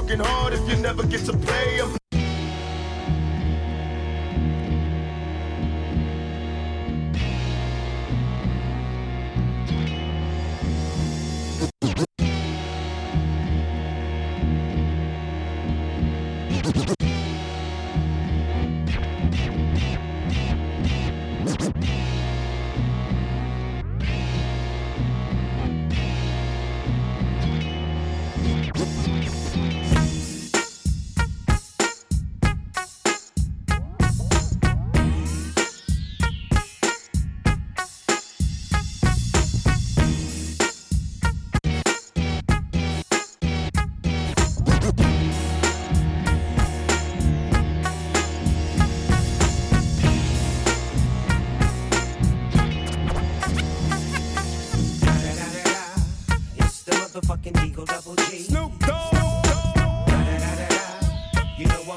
[0.00, 1.80] working hard if you never get to play?
[1.80, 1.99] I'm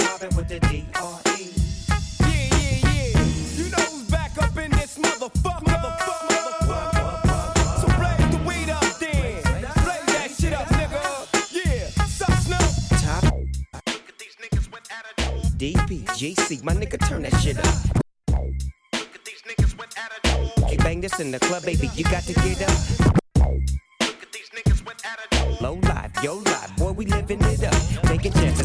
[0.04, 1.54] mobbing with the D.R.E.
[2.20, 3.24] Yeah, yeah, yeah.
[3.58, 5.84] You know who's back up in this motherfucker.
[7.82, 8.84] So blaze the weed up
[10.14, 11.02] that shit up, nigga.
[11.52, 12.06] Yeah.
[12.06, 12.70] Sup, Snoop?
[13.02, 13.24] Top.
[15.58, 17.66] DPGC, my nigga, turn that shit up.
[20.68, 22.78] Hey, bang this in the club, baby, you got to get up.
[25.62, 27.93] Low life, yo life, boy, we living it up.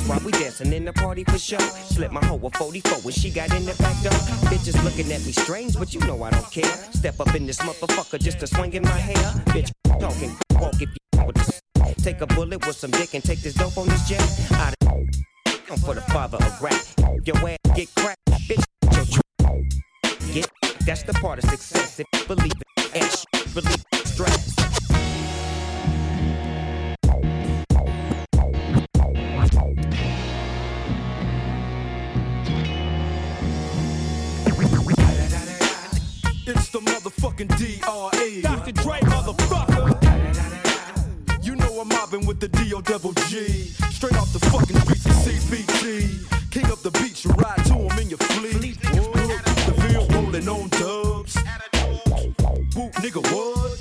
[0.09, 1.61] While we dancing in the party for sure.
[1.61, 4.19] Slip my hoe a 44 when she got in the back door.
[4.49, 6.73] Bitches looking at me strange, but you know I don't care.
[6.93, 9.27] Step up in this motherfucker just to swing in my hair.
[9.53, 9.71] Bitch,
[10.01, 11.61] talking, walk if you with this.
[12.03, 14.23] Take a bullet with some dick and take this dope on this jet.
[14.53, 14.75] Out
[15.71, 16.83] of for the father of rap.
[17.27, 18.65] Your ass get cracked, bitch.
[18.97, 20.51] Your tr- get
[20.87, 22.01] that's the part of success.
[22.01, 24.78] If you believe it, and sh- relieve stress.
[37.39, 38.43] Motherfucking D.R.E.
[38.43, 38.73] Dr.
[38.73, 39.95] Dre, motherfucker.
[41.45, 42.81] You know I'm mobbing with the D.O.
[42.81, 43.69] Double G.
[43.91, 46.51] Straight off the fucking streets of CPT.
[46.51, 48.77] King of the beach, you ride to him in your fleet.
[48.87, 51.35] Whoa, the field rolling on dubs.
[52.75, 53.79] Boot nigga, what?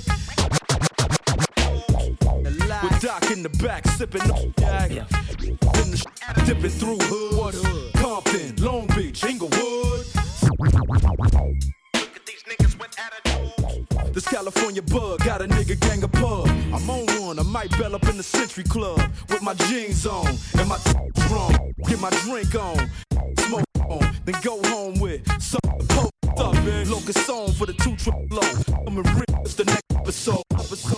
[2.82, 4.90] With Doc in the back, sipping on yak.
[4.90, 7.77] Then the sh- dipping through hoods.
[14.58, 16.48] California bug got a nigga gang of pub.
[16.74, 20.26] I'm on one, I might bell up in the Century Club with my jeans on
[20.58, 21.72] and my strong.
[21.86, 22.90] Get my drink on,
[23.38, 25.60] smoke on, then go home with some
[25.90, 28.82] post up in locust song for the two triple low.
[28.84, 30.42] I'm a rip the next episode.
[30.52, 30.97] episode.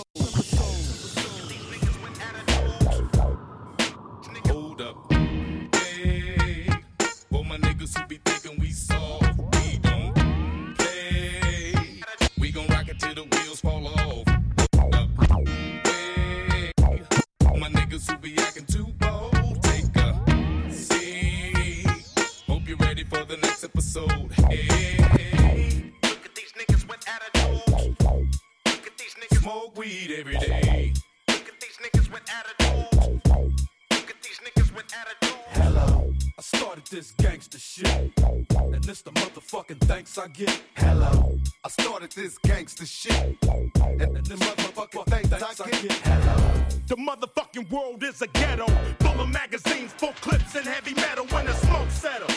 [40.33, 40.61] Get.
[40.75, 43.13] Hello, I started this gangster shit.
[43.43, 45.91] and, the motherfucking thanks, I get.
[45.91, 46.65] Hello.
[46.87, 48.67] The motherfucking world is a ghetto,
[48.99, 51.25] full of magazines, full clips, and heavy metal.
[51.27, 52.33] When the smoke settle,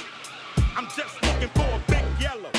[0.77, 2.51] I'm just looking for a big yellow.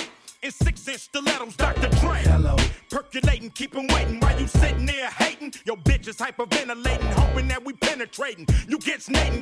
[0.41, 1.89] In six inch stilettos, Dr.
[1.99, 2.21] Dre.
[2.23, 2.55] Hello.
[2.89, 5.53] Percolating, keep waiting while you sitting there hating.
[5.65, 8.45] Your bitch is hyperventilating, hoping that we penetrating.
[8.67, 9.41] You get snating,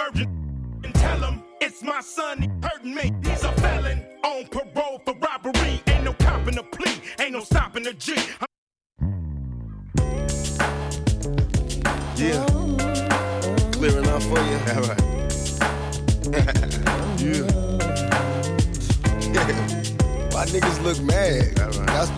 [0.00, 0.80] 911.
[0.84, 3.12] And tell him it's my son, he hurting me.
[3.22, 5.82] He's a felon on parole for robbery.
[5.88, 8.14] Ain't no copping a plea, ain't no stopping a G.
[12.16, 12.46] Yeah.
[13.72, 14.58] Clear enough for you?
[14.72, 15.02] All right.
[17.20, 17.44] yeah.
[20.32, 21.60] Why niggas look mad?
[21.60, 21.86] All right.
[21.88, 22.10] That's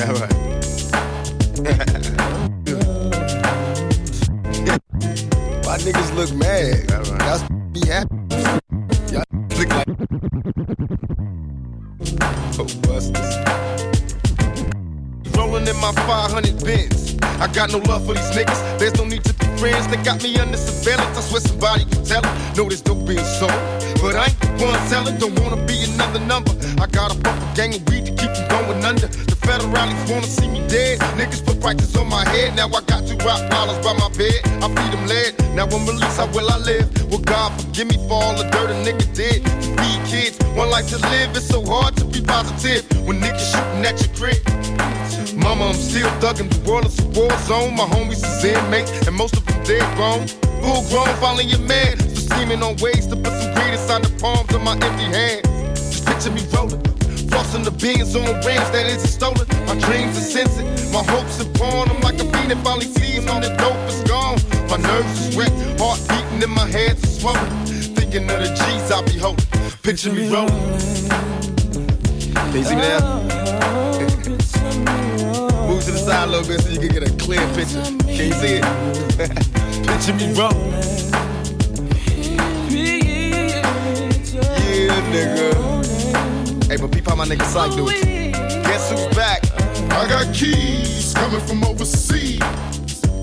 [0.00, 0.06] Why
[5.84, 6.88] niggas look mad.
[7.20, 8.16] Y'all be happy.
[9.12, 9.24] Y'all
[9.58, 9.88] look like
[12.58, 12.66] oh.
[15.36, 17.18] Rolling in my 500 bins.
[17.22, 18.78] I got no love for these niggas.
[18.78, 19.86] There's no need to friends.
[19.88, 21.18] They got me under surveillance.
[21.18, 22.56] I swear somebody can tell it.
[22.56, 23.52] Know this dope being sold.
[24.00, 25.18] But I ain't the one selling.
[25.18, 26.52] Don't wanna be another number.
[26.80, 29.06] I got a proper gang of weed to keep me going under.
[29.06, 30.98] The federalists wanna see me dead.
[31.20, 32.56] Niggas put prices on my head.
[32.56, 34.40] Now I got two rock dollars by my bed.
[34.64, 35.32] I feed them lead.
[35.54, 36.16] Now I'm released.
[36.16, 36.88] How will I live?
[37.10, 39.44] Well, God forgive me for all the dirt a nigga did.
[39.44, 41.36] To feed kids, one life to live.
[41.36, 44.40] It's so hard to be positive when niggas shooting at your crib.
[45.36, 46.48] Mama, I'm still thugging.
[46.50, 47.76] The world is a war zone.
[47.76, 50.26] My homies is inmates, and most of them dead grown.
[50.62, 51.98] Full grown, following your man.
[51.98, 55.46] So scheming on ways to put some greed inside the palms of my empty hands.
[55.74, 56.82] Just picture me rolling.
[57.30, 59.46] Flossing the beans on rims that isn't stolen.
[59.66, 60.66] My dreams are sensing.
[60.92, 61.88] My hopes are born.
[61.90, 64.38] I'm like a fiend that finally sees all the dope is gone.
[64.68, 65.80] My nerves is wrecked.
[65.80, 67.48] Heart beating in my head is swollen.
[67.96, 69.46] Thinking of the G's I be holding.
[69.82, 70.54] Picture me rolling.
[72.34, 73.89] Can you see me now?
[75.80, 77.82] Move to the side a little bit so you can get a clear picture.
[78.04, 78.64] Can you see it?
[79.88, 80.72] Picture me rolling.
[84.68, 86.66] Yeah, nigga.
[86.66, 88.02] Hey, but peep how my nigga Psych do it.
[88.34, 89.40] Guess who's back?
[89.90, 92.40] I got keys coming from overseas.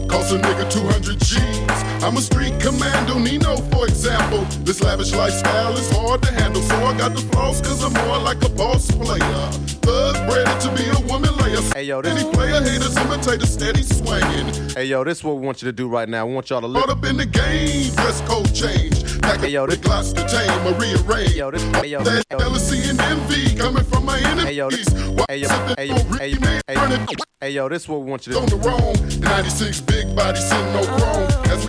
[0.09, 2.04] Cost a nigga 200 G's.
[2.04, 4.45] I'm a street commando, Nino, for example.
[4.63, 8.18] This lavish lifestyle is hard to handle, so I got the flaws, cause I'm more
[8.18, 9.51] like a boss player.
[9.86, 11.37] Thug bred to be a woman
[11.74, 14.48] Hey, yo, this- Any player, haters, imitator, steady swinging.
[14.75, 16.25] Hey, yo, this is what we want you to do right now.
[16.27, 16.89] We want y'all to Caught listen.
[17.00, 19.21] up in the game, dress code change.
[19.21, 21.36] Pack Hey, yo, a this- glass to tame or rearrange.
[21.36, 22.38] Yo, this- hey, yo, that yo.
[22.39, 24.44] jealousy and envy coming from my enemies.
[24.45, 24.88] Hey, yo, this-
[25.30, 28.33] hey, yo, hey, yo, hey, mean hey, hey, yo, this is what we want you
[28.33, 28.44] to do.
[28.44, 28.94] on the wrong.
[28.94, 31.27] The 96 big body sitting no chrome.
[31.51, 31.68] As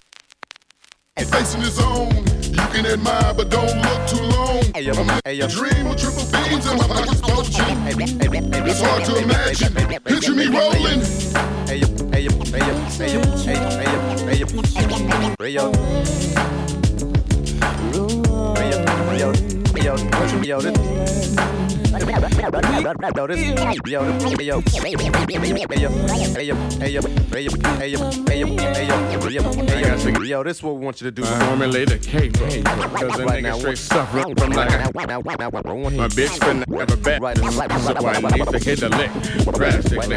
[1.19, 2.25] we facing his own.
[2.59, 4.63] You can admire, but don't look too long.
[4.75, 5.47] Hey, I'm yo.
[5.47, 7.21] a dream with triple beans in my pockets
[7.57, 7.95] hey,
[8.67, 9.75] It's hard to imagine.
[10.05, 11.01] Picture me rolling.
[11.67, 14.99] Hey, yo, hey, yo, hey, yo, hey, yo, hey, hey, yo, hey, yo,
[15.39, 15.49] hey, yo.
[15.49, 15.73] Hey, yo,
[18.55, 19.33] hey, yo, hey, yo,
[19.75, 20.47] hey, yo, this.
[20.49, 20.88] Yo, this,
[30.29, 31.23] Yo, this is what we want you to do.
[31.25, 32.49] Uh, formulate a cake, cause
[33.17, 34.71] the nigga straight suffer from like
[35.97, 37.21] my bitch couldn't ever bet.
[37.81, 40.17] So I need to hit the lick drastically.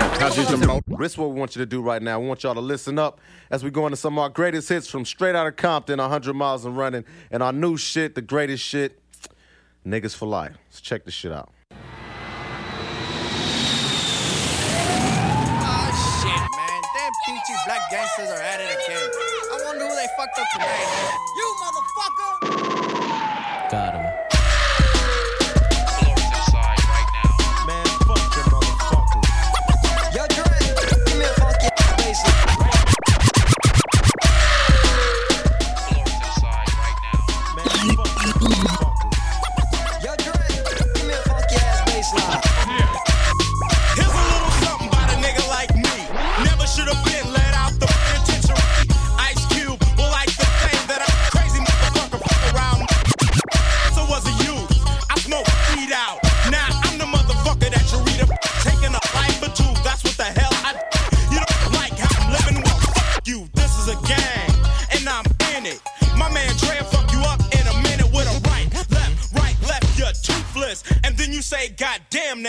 [1.00, 2.20] This is what we want you to do right now.
[2.20, 3.20] We want y'all to listen up
[3.50, 6.34] as we go into some of our greatest hits from straight out of Compton, 100
[6.34, 9.00] miles and running, and our new shit, the greatest shit,
[9.86, 10.58] niggas for life.
[10.70, 11.52] Let's check this shit out.
[17.52, 19.12] Peachy black gangsters are at it again.
[19.52, 21.18] I wonder who they fucked up tonight.
[21.36, 22.71] You motherfucker!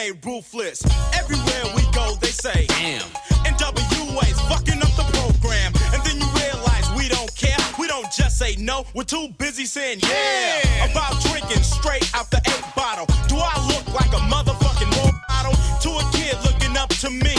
[0.02, 0.82] They ruthless.
[1.14, 3.06] Everywhere we go, they say, damn.
[3.46, 7.56] N.W.A's fucking up the program, and then you realize we don't care.
[7.78, 8.84] We don't just say no.
[8.96, 13.06] We're too busy saying yeah, about drinking straight out the eight bottle.
[13.28, 17.36] Do I look like a motherfucking role model to a kid looking up to me?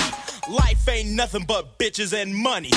[0.50, 2.72] Life ain't nothing but bitches and money.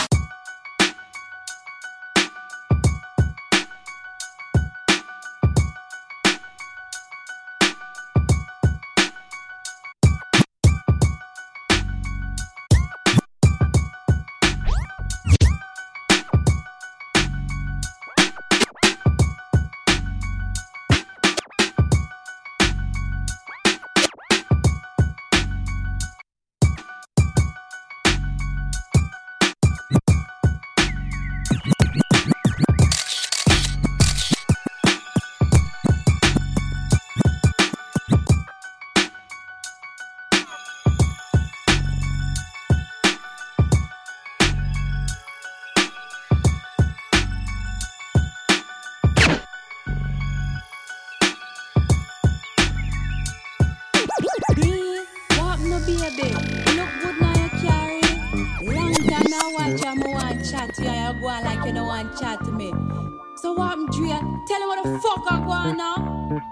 [63.47, 64.09] So what I'm Dre?
[64.09, 65.79] Tell me what the fuck I go on.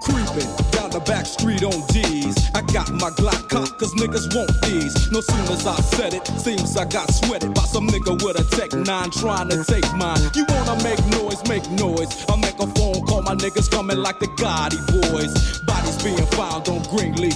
[0.00, 2.38] Creeping down the back street on D's.
[2.54, 5.10] I got my Glock cocked cause niggas want these.
[5.10, 8.44] No soon as I said it, seems I got sweated by some nigga with a
[8.56, 10.22] Tech 9 trying to take mine.
[10.36, 12.24] You wanna make noise, make noise.
[12.28, 15.34] I make a phone call, my niggas coming like the Gotti boys.
[15.66, 17.34] Bodies being found on Greenleaf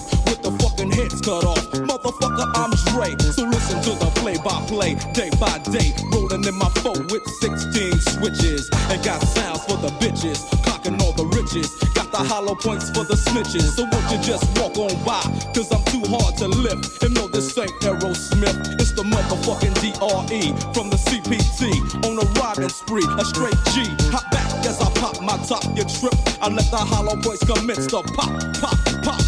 [0.48, 1.64] with the fucking heads cut off.
[1.72, 3.16] Motherfucker, I'm Dre.
[3.32, 5.92] So listen to the play by play, day by day.
[6.12, 8.70] Rolling in my phone with 16 switches.
[8.90, 10.48] And got sounds for the bitches.
[10.64, 11.74] Cocking all the riches.
[11.94, 13.76] Got the hollow points for the snitches.
[13.76, 15.22] So won't you just walk on by?
[15.54, 17.02] Cause I'm too hard to lift.
[17.02, 18.80] And no, this ain't Aerosmith.
[18.80, 21.72] It's the motherfucking DRE from the CPT.
[22.06, 23.84] On a riding spree, a straight G.
[24.12, 25.64] Hop back as I pop my top.
[25.76, 26.14] You trip.
[26.40, 28.78] I let the hollow points commence to pop, pop,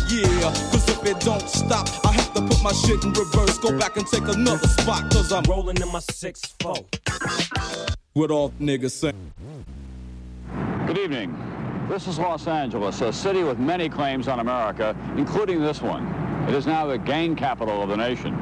[0.08, 0.52] Yeah.
[0.70, 3.58] Cause if it don't stop, I have to put my shit in reverse.
[3.58, 5.10] Go back and take another spot.
[5.10, 7.96] Cause I'm rolling in my 6-4.
[8.12, 9.12] What all niggas say?
[10.86, 11.36] Good evening.
[11.88, 16.06] This is Los Angeles, a city with many claims on America, including this one.
[16.48, 18.36] It is now the gang capital of the nation.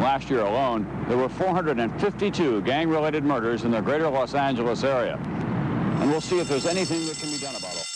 [0.00, 5.16] Last year alone, there were 452 gang-related murders in the greater Los Angeles area.
[6.00, 7.88] And we'll see if there's anything that can be done about it.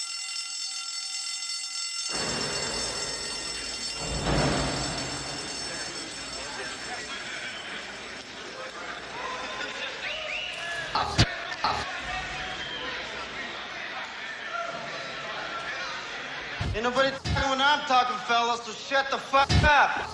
[16.74, 20.10] Ain't nobody talking when I'm talking, fellas, so shut the fuck up.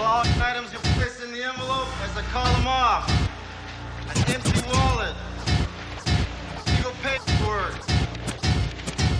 [0.00, 3.08] All items you place in the envelope as I call them off.
[4.08, 5.14] An empty wallet.
[6.66, 7.74] Legal paperwork.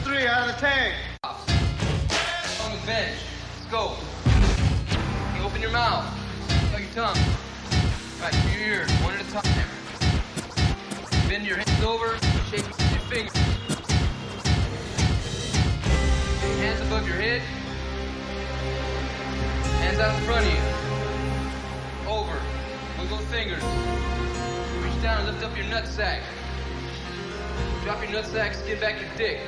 [0.02, 0.95] Three out of tank.
[1.23, 3.21] On the bench.
[3.55, 3.95] Let's go.
[5.37, 6.12] You open your mouth.
[6.73, 7.19] Tug your tongue.
[8.21, 9.69] Right, your ears, one at a time.
[11.28, 12.19] Bend your hands over,
[12.50, 13.37] shake your fingers.
[16.59, 17.43] Hands above your head.
[19.87, 22.11] Hands out in front of you.
[22.11, 22.37] Over.
[22.99, 23.62] Wiggle fingers.
[24.83, 26.23] Reach down and lift up your nut sack.
[27.85, 29.38] Drop your nut sack, skin back your dick.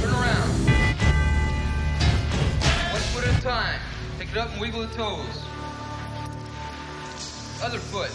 [0.00, 0.48] Turn around.
[2.90, 3.80] One foot at a time.
[4.18, 5.44] Pick it up and wiggle the toes.
[7.62, 8.12] Other foot.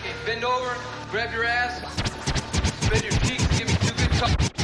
[0.00, 0.74] Okay, bend over,
[1.12, 1.78] grab your ass,
[2.82, 4.57] spread your cheeks, give me two good cups.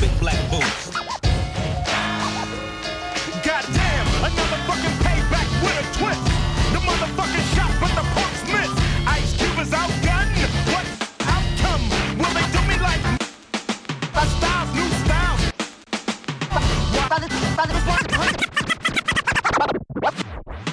[0.00, 0.90] Big black boots.
[3.42, 6.24] Goddamn, another fucking payback with a twist.
[6.72, 8.70] The motherfucking shot, but the punks miss.
[9.06, 10.38] Ice Cube is outgunned.
[10.70, 10.86] What
[11.26, 11.82] outcome?
[12.18, 13.02] Will they do me like
[14.14, 15.42] my styles, new styles?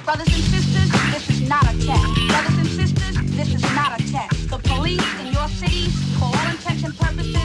[0.06, 2.14] Brothers and sisters, this is not a test.
[2.28, 4.50] Brothers and sisters, this is not a test.
[4.50, 7.45] The police in your cities, for all intents and purposes,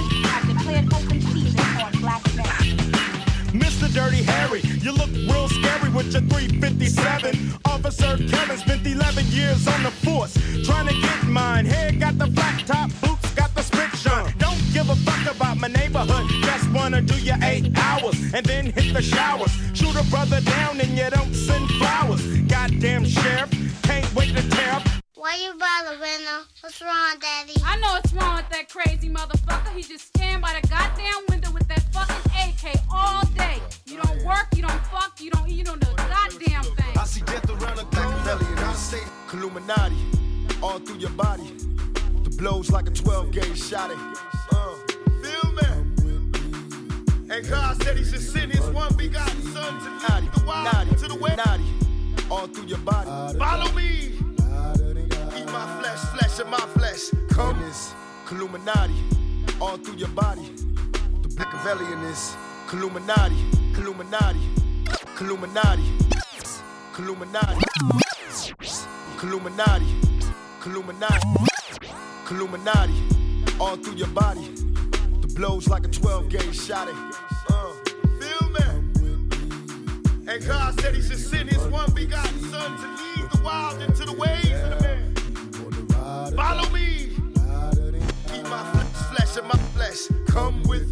[4.50, 7.60] Dirty you look real scary with your 357.
[7.66, 11.66] Officer Kevin spent 11 years on the force trying to get mine.
[11.66, 14.34] Hair got the flat top, boots got the spit shine.
[14.38, 18.66] Don't give a fuck about my neighborhood, just wanna do your eight hours and then
[18.66, 19.52] hit the showers.
[19.72, 22.22] Shoot a brother down and you don't send flowers.
[22.48, 23.50] Goddamn sheriff,
[23.82, 24.82] can't wait to tear up.
[25.14, 26.40] Why you bother, Winner?
[26.62, 27.52] What's wrong, Daddy?
[27.62, 29.68] I know what's wrong with that crazy motherfucker.
[29.76, 33.60] He just stand by the goddamn window with that fucking AK all day.
[33.84, 34.29] You don't work,
[39.70, 39.96] Illuminati
[40.62, 41.44] all through your body.
[42.24, 43.90] The blows like a 12 gauge shot.
[44.50, 44.74] Uh,
[45.22, 46.32] feel me?
[47.30, 51.06] And God said he should send his one begotten son to lead the wild to
[51.06, 51.36] the way.
[51.36, 51.64] Naughty,
[52.30, 53.38] all through your body.
[53.38, 54.18] Follow me.
[55.38, 57.10] Eat my flesh, flesh of my flesh.
[57.30, 57.94] Come this
[58.30, 58.94] Illuminati
[59.60, 60.50] all through your body.
[61.22, 62.34] The Machiavellian is
[62.72, 63.36] Illuminati,
[63.76, 64.40] Illuminati,
[65.20, 65.84] Illuminati,
[66.98, 67.64] Illuminati,
[69.22, 69.84] Illuminati,
[70.64, 71.28] Illuminati,
[72.30, 72.94] Illuminati,
[73.60, 74.48] all through your body.
[75.20, 76.88] The blows like a 12 gauge shot.
[76.88, 77.72] Uh,
[78.18, 78.64] feel me?
[80.26, 84.06] And God said he should send his one begotten son to lead the wild into
[84.06, 85.14] the ways of the man.
[86.34, 87.10] Follow me.
[88.34, 90.08] Eat my flesh, flesh of my flesh.
[90.28, 90.89] Come with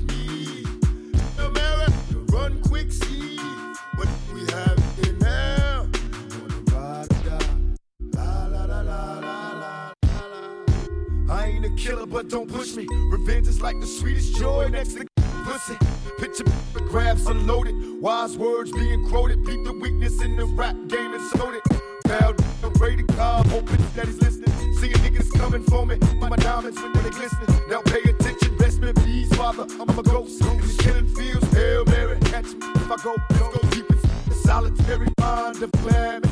[11.89, 12.87] killer, but don't push me.
[13.11, 15.07] Revenge is like the sweetest joy next to
[15.45, 15.77] pussy.
[16.19, 16.45] Picture
[16.91, 17.75] grabs unloaded.
[18.03, 19.43] Wise words being quoted.
[19.45, 21.63] Beat the weakness in the rap game and sold it.
[22.05, 22.37] Bowed,
[22.79, 24.53] rated car, hoping that he's listening.
[24.77, 25.97] See a niggas coming for me.
[26.21, 27.49] My diamonds when they glistening.
[27.69, 29.67] Now pay attention, best me please, father.
[29.81, 30.43] I'm a ghost.
[30.43, 33.17] In the killing fields, Hail Mary, catch me if I go.
[33.31, 36.27] Let's go deep the solitary mind of glad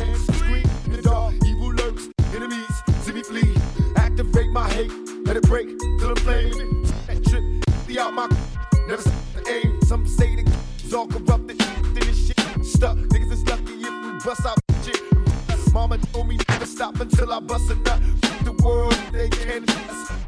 [16.96, 18.00] stop until I bust a nut.
[18.22, 19.64] Fuck the world, they can't.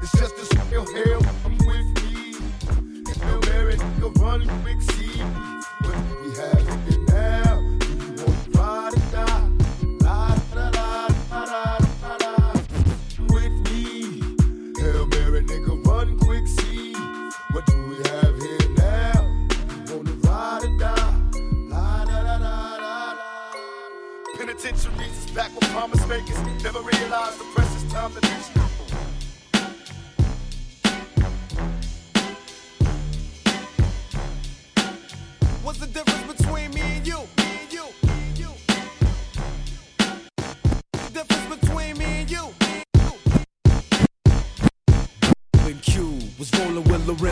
[0.03, 1.23] It's just this real hell.
[1.45, 2.35] I'm with me.
[3.23, 5.21] Hail Mary, nigga, run quick, see.
[5.83, 6.68] What we have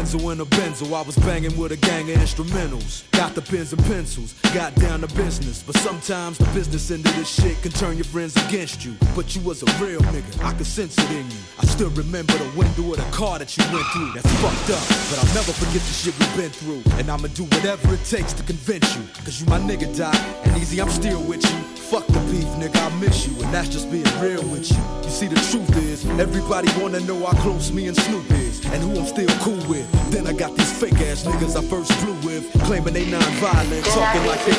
[0.06, 0.94] Lorenzo in a Benzo.
[0.94, 3.10] I was banging with a gang of instrumentals.
[3.12, 5.62] Got the pens and pencils, got down to business.
[5.62, 8.94] But sometimes the business end of this shit can turn your friends against you.
[9.14, 11.38] But you was a real nigga, I could sense it in you.
[11.58, 14.12] I still remember the window of the car that you went through.
[14.12, 16.82] That's fucked up, but I'll never forget the shit we've been through.
[16.98, 19.04] And I'ma do whatever it takes to convince you.
[19.24, 20.14] Cause you my nigga, Doc.
[20.44, 21.58] And Eazy, I'm still with you.
[21.88, 23.32] Fuck the beef, nigga, I miss you.
[23.44, 24.82] And that's just being real with you.
[25.04, 28.64] You see, the truth is, everybody wanna know how close me and Snoop is.
[28.66, 29.86] And who I'm still cool with.
[30.10, 32.50] Then I got these fake ass niggas I first flew with.
[32.64, 34.54] Claiming they non-violent, talking like they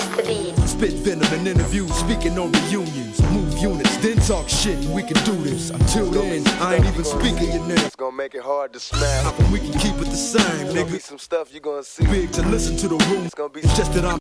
[0.67, 3.22] spit venom in interviews, speaking on reunions.
[3.32, 5.70] Move units, then talk shit, and we can do this.
[5.70, 7.78] Until then, I ain't even speaking your name.
[7.80, 9.24] It's gonna make it hard to smile.
[9.24, 11.84] How come we can keep it the same, It's gonna be some stuff you gonna
[11.84, 12.06] see.
[12.06, 13.26] Big to listen to the room.
[13.26, 14.20] It's gonna be It's just that I'm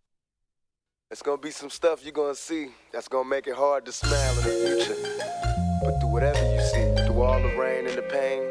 [1.11, 4.39] It's gonna be some stuff you're gonna see that's gonna make it hard to smile
[4.39, 4.97] in the future.
[5.83, 8.43] But through whatever you see, through all the rain and the pain,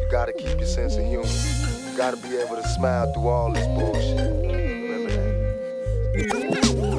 [0.00, 1.69] you gotta keep your sense of humor.
[2.00, 4.16] Gotta be able to smile through all this bullshit.
[4.16, 6.89] Remember that.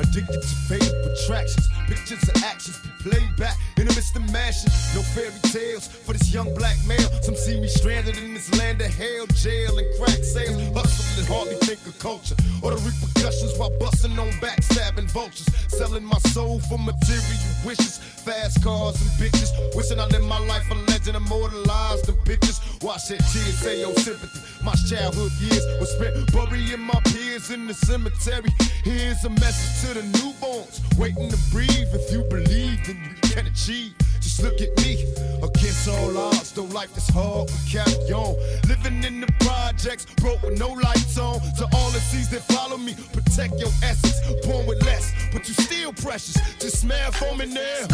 [0.00, 1.68] Addicted to faded attractions.
[1.86, 4.72] Pictures of actions played back in the midst of mashing.
[4.94, 7.08] No fairy tales for this young black male.
[7.22, 10.60] Some see me stranded in this land of hell, jail, and crack sales.
[10.74, 15.48] Hustle and hardly think of culture or the repercussions while busting on backstabbing vultures.
[15.68, 19.50] Selling my soul for material wishes, fast cars and bitches.
[19.76, 22.60] Wishing I lived my life a legend, immortalized in pictures.
[22.82, 24.40] Watch that tears say your sympathy.
[24.64, 28.50] My childhood years were spent burying my peers in the cemetery.
[28.82, 31.88] Here's a message to the newborns waiting to breathe.
[31.92, 33.94] If you believe, then you can achieve.
[34.20, 35.04] Just look at me,
[35.42, 36.52] against all odds.
[36.52, 38.36] Though life is hard, we carry on.
[38.68, 41.40] Living in the projects, broke with no lights on.
[41.58, 44.20] To all the seas that follow me, protect your essence.
[44.46, 46.36] Born with less, but you still precious.
[46.58, 47.86] Just smile for me now.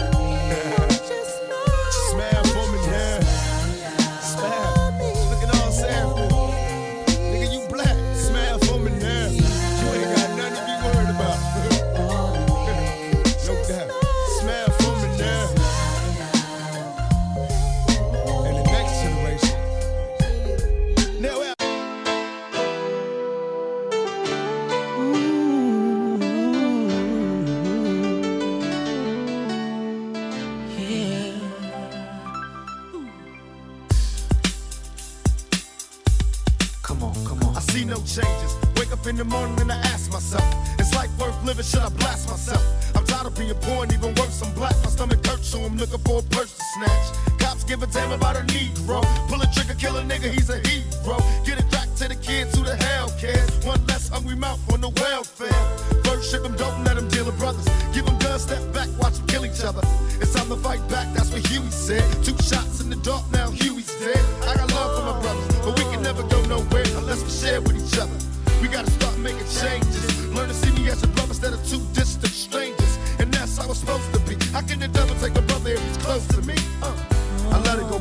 [38.19, 38.53] changes.
[38.77, 40.45] Wake up in the morning and I ask myself,
[40.81, 41.65] is life worth living?
[41.65, 42.63] Should I blast myself?
[42.97, 44.75] I'm tired of being poor and even worse, I'm black.
[44.83, 47.07] My stomach hurts, so I'm looking for a purse to snatch.
[47.39, 49.03] Cops give a damn about a Negro.
[49.29, 51.17] Pull a trigger, kill a nigga, he's a hero.
[51.47, 53.51] Get it back to the kids who the hell cares.
[53.65, 55.63] One less hungry mouth on the welfare.
[56.05, 57.67] First ship 'em, don't let 'em deal with brothers.
[57.95, 59.83] Give 'em guns, step back, watch 'em kill each other.
[60.21, 62.05] It's time to fight back, that's what Huey said.
[62.25, 63.88] Two shots in the dark, now Huey's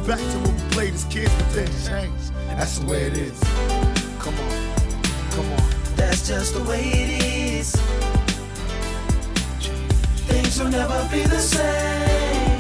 [0.08, 1.70] back to when we played as kids, but.
[2.56, 3.38] That's the way it is.
[4.20, 4.74] Come on,
[5.32, 5.70] come on.
[5.98, 7.76] That's just the way it is.
[10.28, 12.58] Things will never be the same.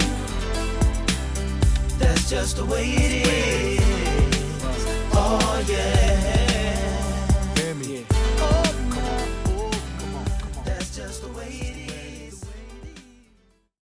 [1.98, 4.86] That's just the way it is.
[5.14, 6.47] Oh yeah.